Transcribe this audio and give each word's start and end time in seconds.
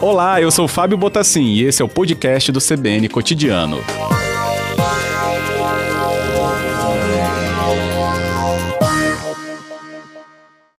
Olá, 0.00 0.40
eu 0.40 0.50
sou 0.50 0.66
Fábio 0.66 0.96
Botassin 0.96 1.44
e 1.44 1.62
esse 1.62 1.82
é 1.82 1.84
o 1.84 1.88
podcast 1.88 2.50
do 2.50 2.58
CBN 2.58 3.08
Cotidiano. 3.08 3.78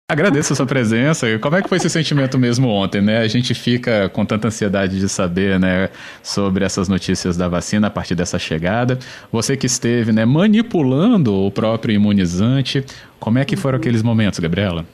Agradeço 0.08 0.52
a 0.52 0.56
sua 0.56 0.66
presença. 0.66 1.38
Como 1.38 1.54
é 1.54 1.62
que 1.62 1.68
foi 1.68 1.78
esse 1.78 1.88
sentimento 1.88 2.36
mesmo 2.36 2.68
ontem, 2.68 3.00
né? 3.00 3.18
A 3.18 3.28
gente 3.28 3.54
fica 3.54 4.08
com 4.08 4.24
tanta 4.24 4.48
ansiedade 4.48 4.98
de 4.98 5.08
saber, 5.08 5.60
né, 5.60 5.90
sobre 6.22 6.64
essas 6.64 6.88
notícias 6.88 7.36
da 7.36 7.46
vacina 7.46 7.86
a 7.86 7.90
partir 7.90 8.16
dessa 8.16 8.36
chegada. 8.36 8.98
Você 9.30 9.56
que 9.56 9.66
esteve, 9.66 10.12
né, 10.12 10.24
manipulando 10.24 11.32
o 11.32 11.50
próprio 11.52 11.94
imunizante, 11.94 12.84
como 13.20 13.38
é 13.38 13.44
que 13.44 13.54
foram 13.54 13.78
aqueles 13.78 14.02
momentos, 14.02 14.40
Gabriela? 14.40 14.84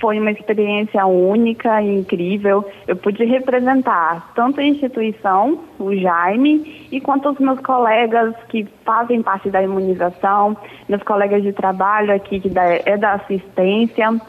Foi 0.00 0.18
uma 0.18 0.30
experiência 0.30 1.04
única 1.06 1.82
e 1.82 1.98
incrível. 1.98 2.64
Eu 2.86 2.96
pude 2.96 3.24
representar 3.24 4.32
tanto 4.34 4.60
a 4.60 4.64
instituição, 4.64 5.60
o 5.78 5.94
Jaime, 5.94 6.86
e 6.90 7.00
quanto 7.00 7.30
os 7.30 7.38
meus 7.38 7.60
colegas 7.60 8.34
que 8.48 8.66
fazem 8.84 9.22
parte 9.22 9.50
da 9.50 9.62
imunização, 9.62 10.56
meus 10.88 11.02
colegas 11.02 11.42
de 11.42 11.52
trabalho 11.52 12.14
aqui 12.14 12.40
que 12.40 12.50
é 12.56 12.96
da 12.96 13.14
assistência, 13.14 14.20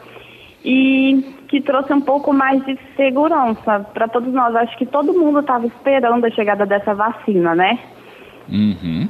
e 0.64 1.24
que 1.48 1.60
trouxe 1.60 1.92
um 1.92 2.00
pouco 2.00 2.32
mais 2.32 2.64
de 2.64 2.78
segurança 2.96 3.80
para 3.94 4.06
todos 4.08 4.32
nós. 4.32 4.54
Acho 4.54 4.76
que 4.76 4.86
todo 4.86 5.12
mundo 5.12 5.40
estava 5.40 5.66
esperando 5.66 6.24
a 6.24 6.30
chegada 6.30 6.66
dessa 6.66 6.94
vacina, 6.94 7.54
né? 7.54 7.78
Uhum. 8.48 9.08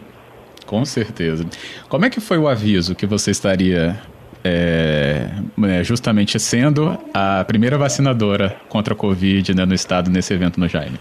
Com 0.67 0.85
certeza. 0.85 1.45
Como 1.89 2.05
é 2.05 2.11
que 2.11 2.21
foi 2.21 2.39
o 2.39 2.47
aviso 2.47 2.95
que 2.95 3.07
você 3.07 3.33
estaria 3.33 3.99
é, 4.43 5.29
é, 5.65 5.85
justamente 5.85 6.39
sendo 6.39 6.99
a 7.13 7.45
primeira 7.45 7.77
vacinadora 7.77 8.57
contra 8.69 8.95
a 8.95 8.97
Covid 8.97 9.55
né, 9.55 9.65
no 9.65 9.75
estado 9.75 10.11
nesse 10.11 10.33
evento 10.33 10.59
no 10.59 10.69
Jaime? 10.69 10.99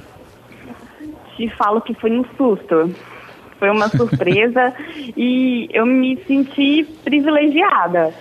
Te 1.38 1.50
falo 1.50 1.82
que 1.82 1.94
foi 1.94 2.12
um 2.12 2.26
susto. 2.36 2.94
Foi 3.58 3.70
uma 3.70 3.90
surpresa 3.90 4.74
e 5.16 5.70
eu 5.74 5.86
me 5.86 6.18
senti 6.26 6.86
privilegiada, 7.04 8.14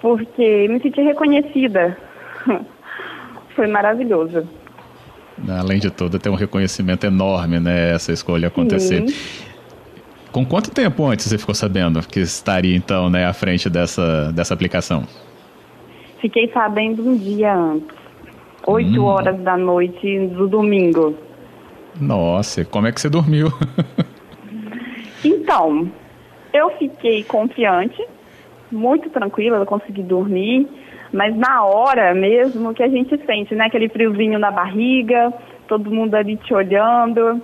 porque 0.00 0.68
me 0.68 0.80
senti 0.80 1.00
reconhecida. 1.02 1.96
Foi 3.54 3.68
maravilhoso. 3.68 4.48
Além 5.48 5.78
de 5.78 5.88
tudo, 5.90 6.18
tem 6.18 6.30
um 6.32 6.34
reconhecimento 6.34 7.04
enorme, 7.06 7.60
né, 7.60 7.92
essa 7.94 8.12
escolha 8.12 8.48
acontecer. 8.48 9.06
Sim. 9.08 9.53
Com 10.34 10.44
quanto 10.44 10.72
tempo 10.72 11.06
antes 11.06 11.28
você 11.28 11.38
ficou 11.38 11.54
sabendo 11.54 12.00
que 12.08 12.18
estaria, 12.18 12.76
então, 12.76 13.08
né, 13.08 13.24
à 13.24 13.32
frente 13.32 13.70
dessa, 13.70 14.32
dessa 14.32 14.52
aplicação? 14.52 15.04
Fiquei 16.20 16.50
sabendo 16.52 17.08
um 17.08 17.16
dia 17.16 17.54
antes. 17.54 17.96
oito 18.66 19.00
hum. 19.00 19.04
horas 19.04 19.38
da 19.42 19.56
noite 19.56 20.26
do 20.26 20.48
domingo. 20.48 21.16
Nossa, 22.00 22.64
como 22.64 22.88
é 22.88 22.90
que 22.90 23.00
você 23.00 23.08
dormiu? 23.08 23.46
então, 25.24 25.88
eu 26.52 26.68
fiquei 26.78 27.22
confiante, 27.22 28.04
muito 28.72 29.08
tranquila, 29.10 29.58
eu 29.58 29.66
consegui 29.66 30.02
dormir, 30.02 30.66
mas 31.12 31.36
na 31.36 31.64
hora 31.64 32.12
mesmo 32.12 32.74
que 32.74 32.82
a 32.82 32.88
gente 32.88 33.16
sente, 33.24 33.54
né, 33.54 33.66
aquele 33.66 33.88
friozinho 33.88 34.40
na 34.40 34.50
barriga, 34.50 35.32
todo 35.68 35.92
mundo 35.92 36.16
ali 36.16 36.36
te 36.38 36.52
olhando, 36.52 37.40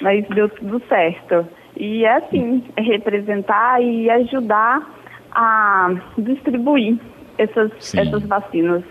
mas 0.00 0.24
deu 0.28 0.48
tudo 0.48 0.80
certo. 0.88 1.57
E 1.78 2.04
é 2.04 2.16
assim, 2.16 2.64
representar 2.76 3.80
e 3.80 4.10
ajudar 4.10 4.84
a 5.30 5.94
distribuir 6.18 6.98
essas, 7.38 7.94
essas 7.94 8.22
vacinas. 8.24 8.82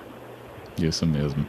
Isso 0.81 1.07
mesmo. 1.07 1.43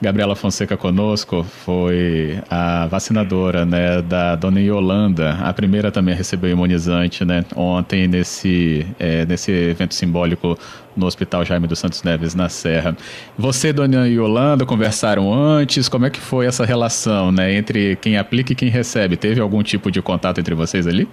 Gabriela 0.00 0.36
Fonseca 0.36 0.76
conosco 0.76 1.42
foi 1.42 2.38
a 2.50 2.86
vacinadora 2.86 3.64
né, 3.64 4.02
da 4.02 4.36
dona 4.36 4.60
Yolanda, 4.60 5.38
a 5.42 5.52
primeira 5.54 5.90
também 5.90 6.14
recebeu 6.14 6.50
imunizante 6.50 7.24
né, 7.24 7.44
ontem 7.56 8.06
nesse, 8.06 8.86
é, 8.98 9.24
nesse 9.24 9.50
evento 9.50 9.94
simbólico 9.94 10.58
no 10.96 11.06
Hospital 11.06 11.44
Jaime 11.44 11.66
dos 11.66 11.78
Santos 11.78 12.02
Neves, 12.02 12.34
na 12.34 12.48
Serra. 12.48 12.96
Você, 13.38 13.72
dona 13.72 14.06
Yolanda, 14.06 14.66
conversaram 14.66 15.32
antes? 15.32 15.88
Como 15.88 16.06
é 16.06 16.10
que 16.10 16.20
foi 16.20 16.46
essa 16.46 16.64
relação 16.64 17.32
né, 17.32 17.54
entre 17.54 17.96
quem 17.96 18.16
aplica 18.18 18.52
e 18.52 18.56
quem 18.56 18.68
recebe? 18.68 19.16
Teve 19.16 19.40
algum 19.40 19.62
tipo 19.62 19.90
de 19.90 20.02
contato 20.02 20.38
entre 20.40 20.54
vocês 20.54 20.86
ali? 20.86 21.08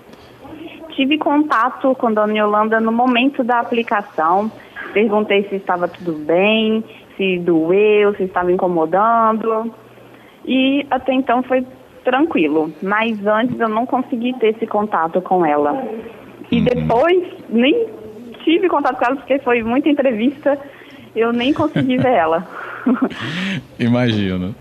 Tive 0.96 1.18
contato 1.18 1.96
com 1.96 2.14
dona 2.14 2.38
Yolanda 2.38 2.80
no 2.80 2.92
momento 2.92 3.44
da 3.44 3.60
aplicação. 3.60 4.52
Perguntei 4.94 5.48
se 5.48 5.56
estava 5.56 5.88
tudo 5.88 6.14
bem, 6.14 6.84
se 7.18 7.40
doeu, 7.40 8.16
se 8.16 8.24
estava 8.24 8.52
incomodando. 8.52 9.74
E 10.46 10.86
até 10.90 11.14
então 11.14 11.44
foi 11.44 11.66
tranquilo. 12.04 12.72
Mas 12.82 13.26
antes 13.26 13.60
eu 13.60 13.70
não 13.70 13.86
consegui 13.86 14.34
ter 14.40 14.56
esse 14.56 14.68
contato 14.68 15.22
com 15.22 15.46
ela. 15.46 15.84
E 16.52 16.60
uhum. 16.60 16.64
depois 16.66 17.24
nem 17.50 17.88
tive 18.44 18.68
contato 18.68 18.98
com 18.98 19.06
ela 19.06 19.16
porque 19.16 19.40
foi 19.40 19.64
muita 19.64 19.90
entrevista, 19.90 20.58
eu 21.16 21.32
nem 21.32 21.54
consegui 21.54 21.98
ver 21.98 22.14
ela. 22.14 22.48
Imagino. 23.80 24.56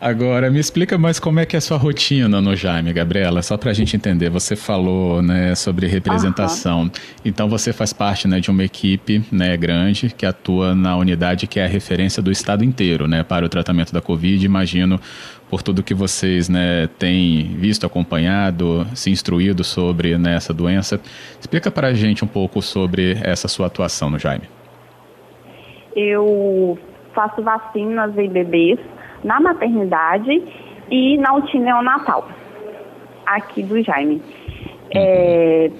Agora, 0.00 0.50
me 0.50 0.58
explica 0.58 0.96
mais 0.96 1.20
como 1.20 1.40
é 1.40 1.44
que 1.44 1.54
é 1.54 1.58
a 1.58 1.60
sua 1.60 1.76
rotina 1.76 2.40
no 2.40 2.56
Jaime, 2.56 2.90
Gabriela, 2.90 3.42
só 3.42 3.58
para 3.58 3.70
a 3.70 3.74
gente 3.74 3.94
entender. 3.94 4.30
Você 4.30 4.56
falou 4.56 5.20
né, 5.20 5.54
sobre 5.54 5.86
representação. 5.86 6.84
Uhum. 6.84 6.90
Então, 7.22 7.50
você 7.50 7.70
faz 7.70 7.92
parte 7.92 8.26
né, 8.26 8.40
de 8.40 8.50
uma 8.50 8.64
equipe 8.64 9.22
né, 9.30 9.54
grande 9.58 10.08
que 10.08 10.24
atua 10.24 10.74
na 10.74 10.96
unidade 10.96 11.46
que 11.46 11.60
é 11.60 11.66
a 11.66 11.68
referência 11.68 12.22
do 12.22 12.32
estado 12.32 12.64
inteiro 12.64 13.06
né, 13.06 13.22
para 13.22 13.44
o 13.44 13.48
tratamento 13.50 13.92
da 13.92 14.00
Covid. 14.00 14.42
Imagino, 14.42 14.98
por 15.50 15.62
tudo 15.62 15.82
que 15.82 15.92
vocês 15.92 16.48
né, 16.48 16.88
têm 16.98 17.54
visto, 17.58 17.84
acompanhado, 17.84 18.86
se 18.94 19.10
instruído 19.10 19.62
sobre 19.62 20.16
né, 20.16 20.34
essa 20.34 20.54
doença. 20.54 20.98
Explica 21.38 21.70
para 21.70 21.88
a 21.88 21.92
gente 21.92 22.24
um 22.24 22.28
pouco 22.28 22.62
sobre 22.62 23.18
essa 23.22 23.48
sua 23.48 23.66
atuação 23.66 24.08
no 24.08 24.18
Jaime. 24.18 24.44
Eu 25.94 26.78
faço 27.14 27.42
vacinas 27.42 28.16
em 28.16 28.30
bebês 28.30 28.78
na 29.24 29.40
maternidade 29.40 30.42
e 30.90 31.18
na 31.18 31.34
UTI 31.34 31.58
neonatal, 31.58 32.28
aqui 33.26 33.62
do 33.62 33.82
Jaime. 33.82 34.22
É, 34.94 35.70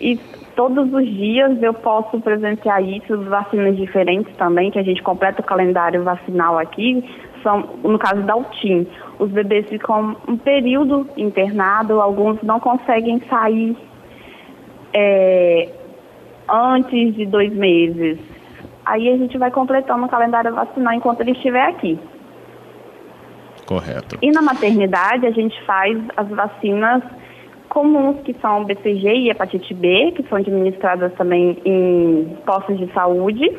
e 0.00 0.16
todos 0.54 0.92
os 0.92 1.06
dias 1.06 1.62
eu 1.62 1.74
posso 1.74 2.18
presenciar 2.20 2.82
isso, 2.82 3.16
vacinas 3.22 3.76
diferentes 3.76 4.34
também, 4.36 4.70
que 4.70 4.78
a 4.78 4.82
gente 4.82 5.02
completa 5.02 5.42
o 5.42 5.44
calendário 5.44 6.02
vacinal 6.02 6.58
aqui, 6.58 7.04
são, 7.42 7.60
no 7.84 7.98
caso 7.98 8.22
da 8.22 8.34
UTIM, 8.34 8.86
os 9.18 9.30
bebês 9.30 9.68
ficam 9.68 10.16
um 10.26 10.36
período 10.36 11.08
internado, 11.16 12.00
alguns 12.00 12.42
não 12.42 12.58
conseguem 12.58 13.20
sair 13.28 13.76
é, 14.92 15.68
antes 16.48 17.14
de 17.14 17.26
dois 17.26 17.52
meses. 17.52 18.18
Aí 18.84 19.08
a 19.08 19.16
gente 19.16 19.36
vai 19.36 19.50
completando 19.50 20.06
o 20.06 20.08
calendário 20.08 20.54
vacinal 20.54 20.94
enquanto 20.94 21.20
ele 21.20 21.32
estiver 21.32 21.68
aqui. 21.68 21.98
Correto. 23.66 24.18
E 24.22 24.30
na 24.30 24.40
maternidade 24.40 25.26
a 25.26 25.30
gente 25.30 25.60
faz 25.64 25.98
as 26.16 26.28
vacinas 26.28 27.02
comuns, 27.68 28.20
que 28.24 28.32
são 28.34 28.64
BCG 28.64 29.08
e 29.08 29.30
hepatite 29.30 29.74
B, 29.74 30.12
que 30.16 30.22
são 30.28 30.38
administradas 30.38 31.12
também 31.14 31.58
em 31.64 32.36
postos 32.46 32.78
de 32.78 32.90
saúde. 32.92 33.50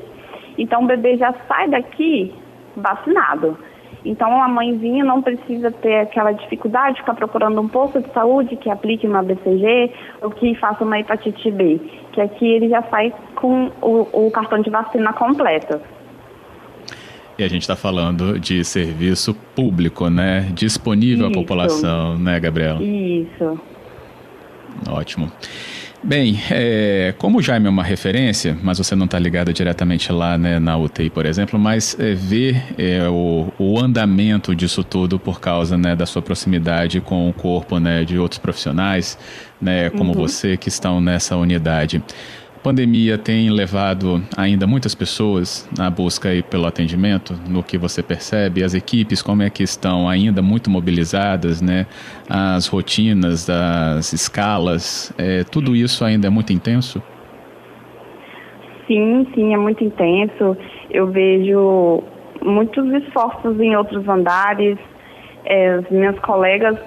Então 0.57 0.83
o 0.83 0.87
bebê 0.87 1.17
já 1.17 1.33
sai 1.47 1.69
daqui 1.69 2.33
vacinado. 2.75 3.57
Então 4.05 4.41
a 4.41 4.47
mãezinha 4.47 5.03
não 5.03 5.21
precisa 5.21 5.69
ter 5.71 5.99
aquela 5.99 6.31
dificuldade 6.31 6.95
de 6.95 7.01
ficar 7.01 7.15
procurando 7.15 7.59
um 7.59 7.67
posto 7.67 8.01
de 8.01 8.11
saúde 8.13 8.55
que 8.55 8.69
aplique 8.69 9.05
uma 9.05 9.21
BCG 9.21 9.91
ou 10.21 10.31
que 10.31 10.55
faça 10.55 10.83
uma 10.83 10.99
hepatite 10.99 11.51
B, 11.51 11.79
que 12.13 12.21
aqui 12.21 12.47
ele 12.47 12.69
já 12.69 12.81
sai 12.83 13.13
com 13.35 13.69
o, 13.81 14.27
o 14.27 14.31
cartão 14.31 14.61
de 14.61 14.69
vacina 14.69 15.11
completo. 15.13 15.79
E 17.37 17.43
a 17.43 17.47
gente 17.47 17.61
está 17.61 17.75
falando 17.75 18.39
de 18.39 18.63
serviço 18.63 19.33
público, 19.55 20.09
né? 20.09 20.49
Disponível 20.55 21.29
Isso. 21.29 21.37
à 21.37 21.41
população, 21.41 22.17
né, 22.17 22.39
Gabriela? 22.39 22.83
Isso. 22.83 23.59
Ótimo. 24.89 25.31
Bem, 26.03 26.39
é, 26.51 27.13
como 27.17 27.39
o 27.39 27.41
Jaime 27.41 27.65
é 27.65 27.69
uma 27.69 27.83
referência, 27.83 28.55
mas 28.61 28.77
você 28.77 28.95
não 28.95 29.05
está 29.05 29.17
ligado 29.17 29.51
diretamente 29.51 30.11
lá 30.11 30.37
né, 30.37 30.59
na 30.59 30.77
UTI, 30.77 31.09
por 31.09 31.25
exemplo, 31.25 31.59
mas 31.59 31.97
é, 31.99 32.13
ver 32.13 32.63
é, 32.77 33.09
o, 33.09 33.51
o, 33.57 33.79
andamento 33.79 34.55
disso 34.55 34.83
tudo 34.83 35.17
por 35.17 35.41
causa 35.41 35.75
né, 35.75 35.95
da 35.95 36.05
sua 36.05 36.21
proximidade 36.21 37.01
com 37.01 37.27
o 37.27 37.33
corpo 37.33 37.79
né, 37.79 38.05
de 38.05 38.17
outros 38.19 38.37
profissionais, 38.37 39.17
né, 39.59 39.89
como 39.89 40.11
uhum. 40.11 40.19
você 40.19 40.55
que 40.55 40.69
estão 40.69 41.01
nessa 41.01 41.35
unidade 41.35 42.01
pandemia 42.67 43.17
tem 43.17 43.49
levado 43.49 44.21
ainda 44.35 44.67
muitas 44.67 44.93
pessoas 44.93 45.65
na 45.77 45.89
busca 45.89 46.27
aí 46.27 46.43
pelo 46.43 46.65
atendimento, 46.65 47.33
no 47.47 47.63
que 47.63 47.77
você 47.77 48.03
percebe, 48.03 48.61
as 48.61 48.73
equipes 48.73 49.21
como 49.21 49.41
é 49.41 49.49
que 49.49 49.63
estão 49.63 50.09
ainda 50.09 50.41
muito 50.41 50.69
mobilizadas, 50.69 51.61
né? 51.61 51.85
As 52.29 52.67
rotinas, 52.67 53.49
as 53.49 54.11
escalas, 54.11 55.13
é, 55.17 55.45
tudo 55.45 55.77
isso 55.77 56.03
ainda 56.03 56.27
é 56.27 56.29
muito 56.29 56.51
intenso? 56.51 57.01
Sim, 58.85 59.25
sim, 59.33 59.53
é 59.53 59.57
muito 59.57 59.81
intenso. 59.81 60.57
Eu 60.91 61.07
vejo 61.07 62.03
muitos 62.43 62.85
esforços 62.95 63.57
em 63.61 63.77
outros 63.77 64.05
andares. 64.09 64.77
É, 65.45 65.69
as 65.69 65.89
minhas 65.89 66.19
colegas, 66.19 66.77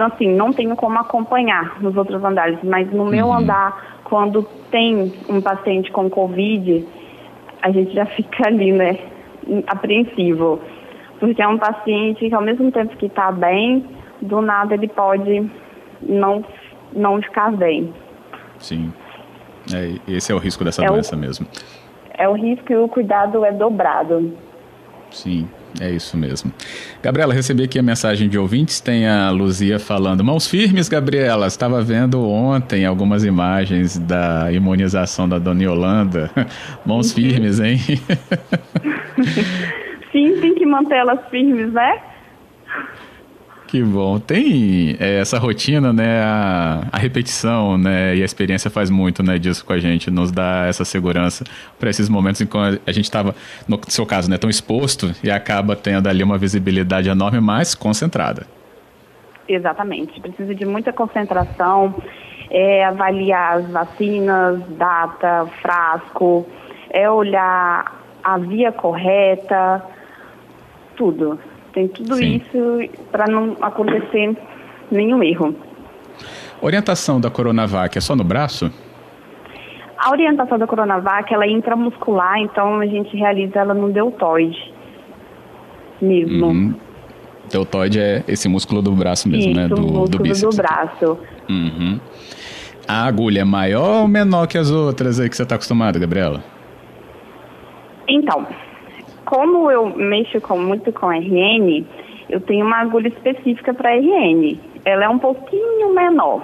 assim, 0.00 0.34
não 0.34 0.50
tenho 0.50 0.74
como 0.76 0.98
acompanhar 0.98 1.78
nos 1.82 1.94
outros 1.94 2.24
andares, 2.24 2.58
mas 2.62 2.90
no 2.90 3.04
meu 3.04 3.26
uhum. 3.26 3.34
andar, 3.34 3.95
quando 4.08 4.44
tem 4.70 5.12
um 5.28 5.40
paciente 5.40 5.90
com 5.90 6.08
Covid, 6.08 6.86
a 7.60 7.70
gente 7.70 7.92
já 7.92 8.06
fica 8.14 8.46
ali, 8.46 8.72
né, 8.72 8.98
apreensivo. 9.66 10.60
Porque 11.18 11.42
é 11.42 11.48
um 11.48 11.58
paciente 11.58 12.28
que, 12.28 12.34
ao 12.34 12.42
mesmo 12.42 12.70
tempo 12.70 12.96
que 12.96 13.06
está 13.06 13.32
bem, 13.32 13.84
do 14.20 14.40
nada 14.40 14.74
ele 14.74 14.88
pode 14.88 15.50
não, 16.02 16.44
não 16.92 17.20
ficar 17.20 17.50
bem. 17.52 17.92
Sim. 18.58 18.92
É, 19.74 20.12
esse 20.12 20.30
é 20.30 20.34
o 20.34 20.38
risco 20.38 20.62
dessa 20.62 20.84
é 20.84 20.86
doença 20.86 21.16
o, 21.16 21.18
mesmo. 21.18 21.46
É 22.14 22.28
o 22.28 22.34
risco 22.34 22.72
e 22.72 22.76
o 22.76 22.88
cuidado 22.88 23.44
é 23.44 23.50
dobrado. 23.50 24.32
Sim, 25.10 25.48
é 25.80 25.90
isso 25.90 26.16
mesmo. 26.16 26.52
Gabriela, 27.02 27.34
recebi 27.34 27.64
aqui 27.64 27.78
a 27.78 27.82
mensagem 27.82 28.28
de 28.28 28.38
ouvintes, 28.38 28.80
tem 28.80 29.06
a 29.06 29.30
Luzia 29.30 29.78
falando, 29.78 30.24
mãos 30.24 30.46
firmes, 30.46 30.88
Gabriela, 30.88 31.46
estava 31.46 31.82
vendo 31.82 32.20
ontem 32.28 32.84
algumas 32.84 33.24
imagens 33.24 33.98
da 33.98 34.50
imunização 34.52 35.28
da 35.28 35.38
Dona 35.38 35.62
Yolanda, 35.62 36.30
mãos 36.84 37.10
uhum. 37.10 37.14
firmes, 37.14 37.60
hein? 37.60 37.78
Sim, 40.12 40.40
tem 40.40 40.54
que 40.54 40.64
manter 40.64 40.96
elas 40.96 41.20
firmes, 41.30 41.72
né? 41.72 42.00
Que 43.76 43.84
bom. 43.84 44.18
Tem 44.18 44.96
é, 44.98 45.20
essa 45.20 45.38
rotina, 45.38 45.92
né? 45.92 46.22
A, 46.22 46.88
a, 46.92 46.96
repetição, 46.96 47.76
né? 47.76 48.16
E 48.16 48.22
a 48.22 48.24
experiência 48.24 48.70
faz 48.70 48.88
muito, 48.88 49.22
né? 49.22 49.38
Disso 49.38 49.66
com 49.66 49.74
a 49.74 49.78
gente, 49.78 50.10
nos 50.10 50.32
dá 50.32 50.64
essa 50.66 50.82
segurança 50.82 51.44
para 51.78 51.90
esses 51.90 52.08
momentos 52.08 52.40
em 52.40 52.46
que 52.46 52.56
a 52.56 52.90
gente 52.90 53.04
estava, 53.04 53.34
no 53.68 53.78
seu 53.86 54.06
caso, 54.06 54.30
né? 54.30 54.38
Tão 54.38 54.48
exposto 54.48 55.14
e 55.22 55.30
acaba 55.30 55.76
tendo 55.76 56.08
ali 56.08 56.22
uma 56.22 56.38
visibilidade 56.38 57.10
enorme, 57.10 57.38
mais 57.38 57.74
concentrada. 57.74 58.46
Exatamente. 59.46 60.18
Precisa 60.22 60.54
de 60.54 60.64
muita 60.64 60.90
concentração, 60.90 62.02
é, 62.50 62.82
avaliar 62.82 63.58
as 63.58 63.70
vacinas, 63.70 64.58
data, 64.70 65.44
frasco, 65.60 66.46
é 66.88 67.10
olhar 67.10 67.92
a 68.24 68.38
via 68.38 68.72
correta, 68.72 69.84
tudo. 70.96 71.38
Tem 71.76 71.88
tudo 71.88 72.14
Sim. 72.14 72.36
isso 72.36 72.90
para 73.12 73.26
não 73.26 73.54
acontecer 73.60 74.34
nenhum 74.90 75.22
erro. 75.22 75.54
Orientação 76.62 77.20
da 77.20 77.28
Coronavac 77.28 77.98
é 77.98 78.00
só 78.00 78.16
no 78.16 78.24
braço? 78.24 78.72
A 79.98 80.10
orientação 80.10 80.58
da 80.58 80.66
Coronavac 80.66 81.34
ela 81.34 81.44
é 81.44 81.50
intramuscular, 81.50 82.38
então 82.38 82.80
a 82.80 82.86
gente 82.86 83.14
realiza 83.14 83.58
ela 83.58 83.74
no 83.74 83.92
deltoide 83.92 84.72
mesmo. 86.00 86.46
Uhum. 86.46 86.74
Deltoide 87.52 88.00
é 88.00 88.24
esse 88.26 88.48
músculo 88.48 88.80
do 88.80 88.92
braço 88.92 89.28
mesmo, 89.28 89.50
Isso, 89.50 89.60
né? 89.60 89.68
Do, 89.68 89.82
músculo 89.82 90.08
do 90.08 90.18
bíceps. 90.20 90.56
do 90.56 90.62
braço. 90.62 91.18
Uhum. 91.50 92.00
A 92.88 93.04
agulha 93.04 93.40
é 93.40 93.44
maior 93.44 94.00
ou 94.00 94.08
menor 94.08 94.46
que 94.46 94.56
as 94.56 94.70
outras 94.70 95.20
aí 95.20 95.28
que 95.28 95.36
você 95.36 95.42
está 95.42 95.56
acostumado, 95.56 96.00
Gabriela? 96.00 96.42
Então, 98.08 98.46
como 99.26 99.70
eu 99.70 99.94
mexo 99.94 100.40
com, 100.40 100.56
muito 100.56 100.92
com 100.92 101.08
RN, 101.08 101.84
eu 102.30 102.40
tenho 102.40 102.64
uma 102.64 102.78
agulha 102.78 103.08
específica 103.08 103.74
para 103.74 103.90
RN. 103.94 104.58
Ela 104.84 105.04
é 105.04 105.08
um 105.08 105.18
pouquinho 105.18 105.92
menor. 105.92 106.40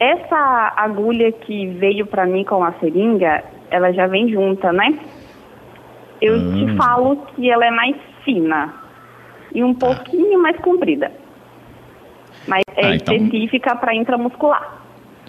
Essa 0.00 0.72
agulha 0.76 1.30
que 1.30 1.66
veio 1.68 2.06
para 2.06 2.26
mim 2.26 2.44
com 2.44 2.64
a 2.64 2.72
seringa, 2.72 3.44
ela 3.70 3.92
já 3.92 4.06
vem 4.06 4.28
junta, 4.28 4.72
né? 4.72 4.98
Eu 6.20 6.34
hum. 6.34 6.54
te 6.54 6.76
falo 6.76 7.16
que 7.16 7.50
ela 7.50 7.66
é 7.66 7.70
mais 7.70 7.96
fina 8.24 8.74
e 9.54 9.62
um 9.62 9.74
pouquinho 9.74 10.40
mais 10.40 10.56
comprida. 10.58 11.12
Mas 12.48 12.62
é 12.74 12.86
ah, 12.86 12.94
então... 12.96 13.14
específica 13.14 13.76
para 13.76 13.94
intramuscular. 13.94 14.81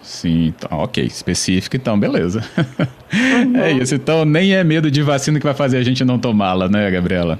Sim, 0.03 0.47
então, 0.47 0.79
ok, 0.79 1.03
específico, 1.03 1.77
então, 1.77 1.97
beleza. 1.97 2.41
Uhum. 2.57 2.93
É 3.63 3.71
isso, 3.71 3.93
então 3.93 4.25
nem 4.25 4.55
é 4.55 4.63
medo 4.63 4.89
de 4.89 5.03
vacina 5.03 5.37
que 5.39 5.45
vai 5.45 5.53
fazer 5.53 5.77
a 5.77 5.83
gente 5.83 6.03
não 6.03 6.17
tomá-la, 6.17 6.67
né, 6.67 6.89
Gabriela? 6.89 7.39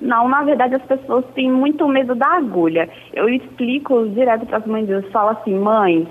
Não, 0.00 0.28
na 0.28 0.42
verdade 0.42 0.74
as 0.74 0.82
pessoas 0.82 1.24
têm 1.34 1.50
muito 1.50 1.86
medo 1.88 2.14
da 2.14 2.26
agulha. 2.36 2.88
Eu 3.12 3.28
explico 3.28 4.08
direto 4.08 4.44
para 4.46 4.58
as 4.58 4.66
mães, 4.66 4.88
eu 4.88 5.02
falo 5.10 5.30
assim, 5.30 5.54
mãe, 5.54 6.06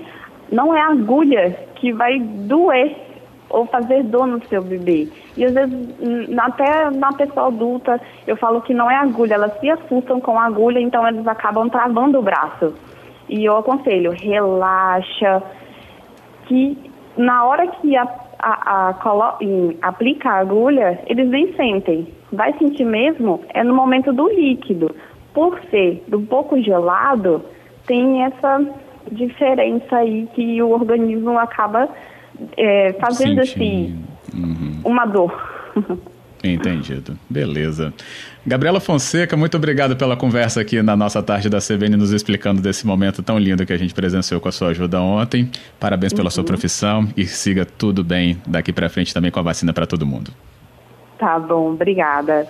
não 0.50 0.74
é 0.74 0.80
agulha 0.80 1.56
que 1.76 1.92
vai 1.92 2.18
doer 2.18 2.96
ou 3.50 3.66
fazer 3.66 4.02
dor 4.04 4.26
no 4.26 4.44
seu 4.46 4.62
bebê. 4.62 5.08
E 5.36 5.44
às 5.44 5.52
vezes, 5.52 5.74
até 6.38 6.90
na 6.90 7.12
pessoa 7.12 7.48
adulta, 7.48 8.00
eu 8.26 8.36
falo 8.36 8.60
que 8.60 8.74
não 8.74 8.90
é 8.90 8.96
agulha, 8.96 9.34
elas 9.34 9.58
se 9.60 9.70
assustam 9.70 10.20
com 10.20 10.38
a 10.38 10.44
agulha, 10.44 10.80
então 10.80 11.06
eles 11.06 11.26
acabam 11.26 11.68
travando 11.68 12.18
o 12.18 12.22
braço. 12.22 12.74
E 13.28 13.44
eu 13.44 13.56
aconselho, 13.56 14.12
relaxa, 14.12 15.42
que 16.48 16.76
na 17.16 17.44
hora 17.44 17.66
que 17.66 17.96
a, 17.96 18.08
a, 18.38 18.88
a 18.88 19.38
aplica 19.82 20.30
a 20.30 20.38
agulha, 20.38 21.00
eles 21.06 21.28
nem 21.28 21.52
sentem. 21.54 22.08
Vai 22.32 22.56
sentir 22.58 22.84
mesmo 22.84 23.40
é 23.52 23.62
no 23.62 23.74
momento 23.74 24.12
do 24.12 24.28
líquido. 24.28 24.94
Por 25.34 25.60
ser 25.70 26.02
do 26.08 26.20
pouco 26.20 26.60
gelado, 26.60 27.44
tem 27.86 28.24
essa 28.24 28.64
diferença 29.12 29.96
aí 29.96 30.28
que 30.34 30.60
o 30.62 30.70
organismo 30.70 31.38
acaba 31.38 31.88
é, 32.56 32.92
fazendo 32.94 33.40
assim 33.40 34.04
uhum. 34.34 34.80
uma 34.84 35.06
dor. 35.06 35.32
Entendido. 36.42 37.18
Beleza. 37.28 37.92
Gabriela 38.46 38.80
Fonseca, 38.80 39.36
muito 39.36 39.56
obrigado 39.56 39.96
pela 39.96 40.16
conversa 40.16 40.60
aqui 40.60 40.80
na 40.82 40.96
nossa 40.96 41.22
tarde 41.22 41.48
da 41.48 41.58
CBN, 41.58 41.96
nos 41.96 42.12
explicando 42.12 42.62
desse 42.62 42.86
momento 42.86 43.22
tão 43.22 43.38
lindo 43.38 43.66
que 43.66 43.72
a 43.72 43.76
gente 43.76 43.92
presenciou 43.92 44.40
com 44.40 44.48
a 44.48 44.52
sua 44.52 44.68
ajuda 44.68 45.00
ontem. 45.00 45.50
Parabéns 45.78 46.12
pela 46.12 46.26
uhum. 46.26 46.30
sua 46.30 46.44
profissão 46.44 47.08
e 47.16 47.26
siga 47.26 47.64
tudo 47.64 48.04
bem 48.04 48.40
daqui 48.46 48.72
para 48.72 48.88
frente 48.88 49.12
também 49.12 49.30
com 49.30 49.40
a 49.40 49.42
vacina 49.42 49.72
para 49.72 49.86
todo 49.86 50.06
mundo. 50.06 50.30
Tá 51.18 51.38
bom, 51.38 51.72
obrigada. 51.72 52.46